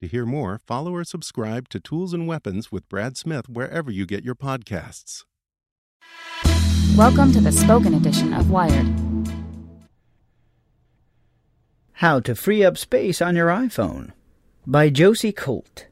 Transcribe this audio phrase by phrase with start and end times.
[0.00, 4.06] To hear more, follow or subscribe to Tools and Weapons with Brad Smith wherever you
[4.06, 5.24] get your podcasts.
[6.96, 8.86] Welcome to the spoken edition of Wired.
[11.92, 14.12] How to Free Up Space on Your iPhone
[14.66, 15.84] by Josie Colt.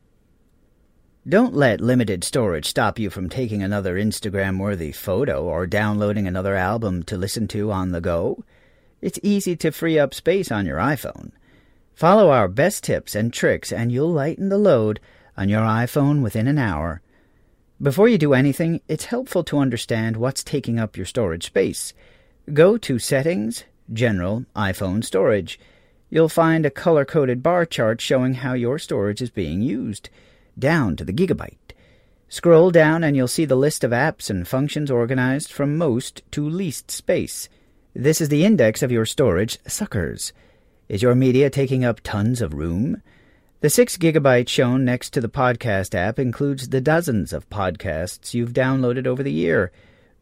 [1.28, 6.54] Don't let limited storage stop you from taking another Instagram worthy photo or downloading another
[6.56, 8.42] album to listen to on the go.
[9.02, 11.32] It's easy to free up space on your iPhone.
[11.98, 15.00] Follow our best tips and tricks, and you'll lighten the load
[15.36, 17.02] on your iPhone within an hour.
[17.82, 21.92] Before you do anything, it's helpful to understand what's taking up your storage space.
[22.54, 25.58] Go to Settings, General, iPhone Storage.
[26.08, 30.08] You'll find a color coded bar chart showing how your storage is being used,
[30.56, 31.72] down to the gigabyte.
[32.28, 36.48] Scroll down and you'll see the list of apps and functions organized from most to
[36.48, 37.48] least space.
[37.92, 40.32] This is the index of your storage suckers.
[40.88, 43.02] Is your media taking up tons of room?
[43.60, 48.54] The 6 gigabytes shown next to the podcast app includes the dozens of podcasts you've
[48.54, 49.70] downloaded over the year.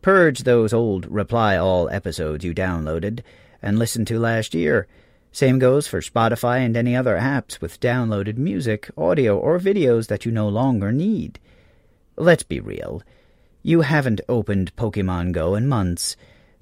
[0.03, 3.21] Purge those old Reply All episodes you downloaded
[3.62, 4.88] and listened to last year.
[5.31, 10.26] Same goes for Spotify and any other apps with downloaded music, audio, or videos that
[10.26, 11.38] you no longer need.
[12.16, 13.05] Let's be real.
[13.62, 16.16] You haven't opened Pokemon Go in months.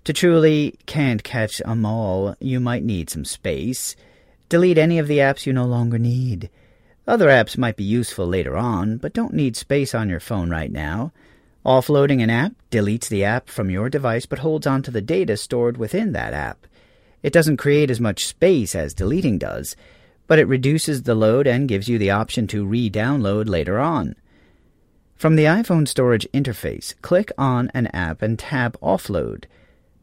[0.04, 3.96] To truly can't catch 'em all, you might need some space.
[4.50, 6.50] Delete any of the apps you no longer need.
[7.06, 10.70] Other apps might be useful later on, but don't need space on your phone right
[10.70, 11.12] now.
[11.64, 15.78] Offloading an app deletes the app from your device but holds onto the data stored
[15.78, 16.66] within that app.
[17.22, 19.74] It doesn't create as much space as deleting does,
[20.26, 24.16] but it reduces the load and gives you the option to re download later on.
[25.16, 29.44] From the iPhone storage interface, click on an app and tap Offload.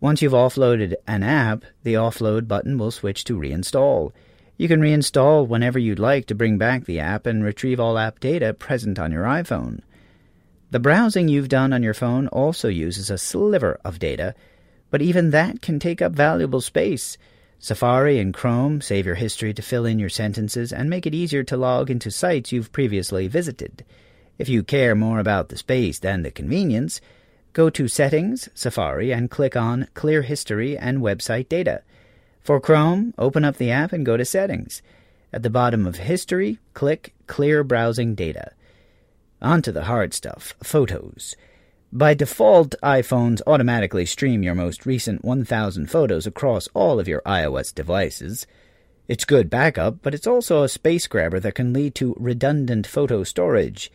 [0.01, 4.11] Once you've offloaded an app, the Offload button will switch to Reinstall.
[4.57, 8.19] You can reinstall whenever you'd like to bring back the app and retrieve all app
[8.19, 9.81] data present on your iPhone.
[10.71, 14.33] The browsing you've done on your phone also uses a sliver of data,
[14.89, 17.15] but even that can take up valuable space.
[17.59, 21.43] Safari and Chrome save your history to fill in your sentences and make it easier
[21.43, 23.85] to log into sites you've previously visited.
[24.39, 27.01] If you care more about the space than the convenience,
[27.53, 31.83] go to Settings, Safari, and click on Clear History and Website Data.
[32.41, 34.81] For Chrome, open up the app and go to Settings.
[35.33, 38.51] At the bottom of History, click Clear Browsing Data.
[39.41, 41.35] On to the hard stuff Photos.
[41.93, 47.75] By default, iPhones automatically stream your most recent 1,000 photos across all of your iOS
[47.75, 48.47] devices.
[49.09, 53.23] It's good backup, but it's also a space grabber that can lead to redundant photo
[53.25, 53.91] storage.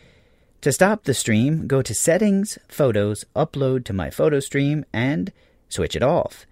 [0.62, 5.32] To stop the stream, go to Settings, Photos, Upload to My Photo Stream, and
[5.68, 6.46] switch it off.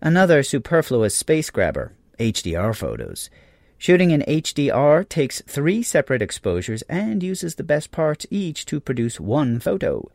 [0.00, 3.30] Another superfluous space grabber, HDR photos.
[3.78, 9.20] Shooting in HDR takes three separate exposures and uses the best parts each to produce
[9.20, 10.10] one photo.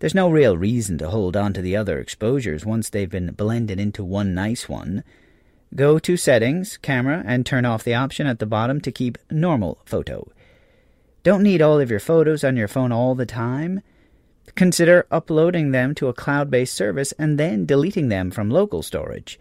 [0.00, 3.78] There's no real reason to hold on to the other exposures once they've been blended
[3.78, 5.04] into one nice one.
[5.74, 9.78] Go to Settings, Camera, and turn off the option at the bottom to keep Normal
[9.84, 10.30] Photo.
[11.22, 13.80] Don't need all of your photos on your phone all the time.
[14.56, 19.38] Consider uploading them to a cloud based service and then deleting them from local storage.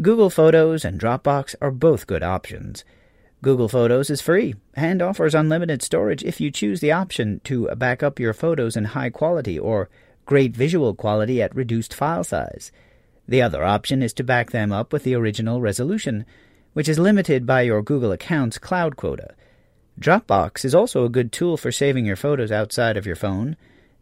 [0.00, 2.82] Google Photos and Dropbox are both good options.
[3.42, 8.02] Google Photos is free and offers unlimited storage if you choose the option to back
[8.02, 9.90] up your photos in high quality or
[10.24, 12.72] great visual quality at reduced file size.
[13.28, 16.24] The other option is to back them up with the original resolution,
[16.72, 19.34] which is limited by your Google account's cloud quota.
[19.98, 23.56] Dropbox is also a good tool for saving your photos outside of your phone.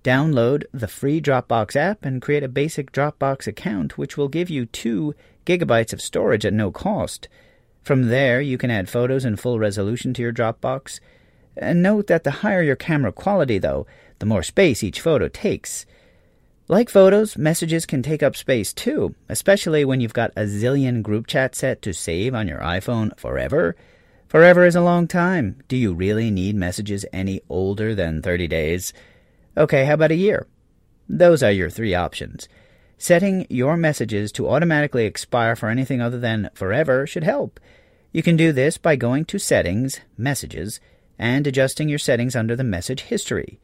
[0.05, 4.67] Download the free Dropbox app and create a basic Dropbox account, which will give you
[4.67, 5.15] 2
[5.47, 7.29] gigabytes of storage at no cost.
[7.83, 11.01] From there, you can add photos in full resolution to your Dropbox.
[11.57, 13.87] And note that the higher your camera quality, though,
[14.19, 15.87] the more space each photo takes.
[16.69, 21.27] Like photos, messages can take up space too, especially when you've got a zillion group
[21.27, 23.77] chat set to save on your iPhone forever.
[24.29, 25.63] Forever is a long time.
[25.69, 28.93] Do you really need messages any older than 30 days?
[29.57, 30.49] Okay, how about a year?
[31.09, 32.49] Those are your three options.
[32.99, 37.61] Setting your messages to automatically expire for anything other than forever should help.
[38.11, 40.81] You can do this by going to Settings, Messages,
[41.19, 43.61] and adjusting your settings under the message history.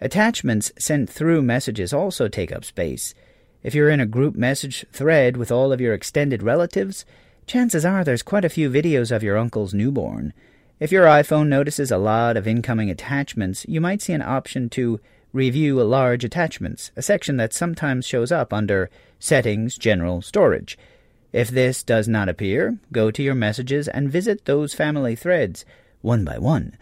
[0.00, 3.14] Attachments sent through messages also take up space.
[3.62, 7.04] If you're in a group message thread with all of your extended relatives,
[7.46, 10.32] chances are there's quite a few videos of your uncle's newborn.
[10.80, 15.00] If your iPhone notices a lot of incoming attachments, you might see an option to
[15.32, 20.78] Review Large Attachments, a section that sometimes shows up under Settings General Storage.
[21.32, 25.64] If this does not appear, go to your messages and visit those family threads
[26.02, 26.76] one by one.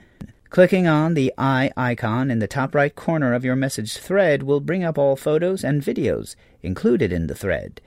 [0.50, 4.61] Clicking on the eye icon in the top right corner of your message thread will
[4.61, 7.81] bring up all photos and videos included in the thread.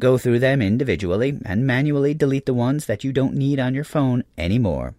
[0.00, 3.84] Go through them individually and manually delete the ones that you don't need on your
[3.84, 4.94] phone anymore.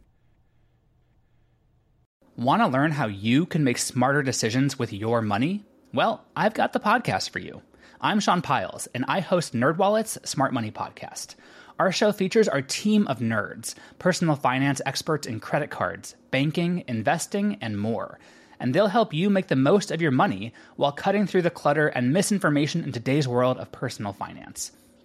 [2.36, 5.66] Want to learn how you can make smarter decisions with your money?
[5.92, 7.64] Well, I've got the podcast for you.
[8.00, 11.34] I'm Sean Pyles, and I host NerdWallet's Smart Money Podcast.
[11.80, 17.58] Our show features our team of nerds, personal finance experts in credit cards, banking, investing,
[17.60, 18.20] and more.
[18.60, 21.88] And they'll help you make the most of your money while cutting through the clutter
[21.88, 24.72] and misinformation in today's world of personal finance.